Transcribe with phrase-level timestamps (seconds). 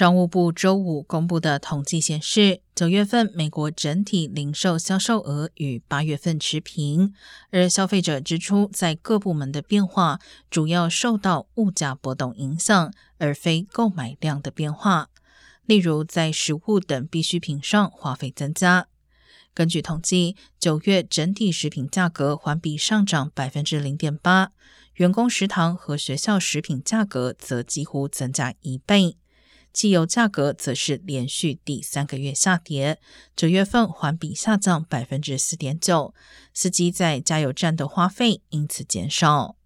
[0.00, 7.12] 商务部周五公布的统计显示，九月份美国整体零售销售额与八月份持平，
[7.50, 10.18] 而消费者支出在各部门的变化
[10.50, 15.10] 主要受到物价波动影响，而非购买量的变化。
[15.66, 18.86] 例如，在食物等必需品上花费增加。
[19.52, 24.52] 根据统计，九月整体食品价格环比上涨百分之零点八，
[24.94, 29.18] 员工食堂和学校食品价格则几乎增加一倍。
[29.72, 32.98] 汽油价格则是连续第三个月下跌，
[33.36, 36.14] 九月份环比下降百分之四点九，
[36.52, 39.59] 司机在加油站的花费因此减少。